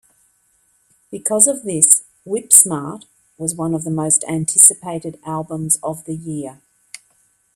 Because 1.11 1.45
of 1.45 1.61
this, 1.61 2.01
"Whip-Smart" 2.25 3.05
was 3.37 3.53
one 3.53 3.75
of 3.75 3.83
the 3.83 3.91
most 3.91 4.23
anticipated 4.27 5.19
albums 5.27 5.77
of 5.83 6.05
the 6.05 6.15
year. 6.15 6.59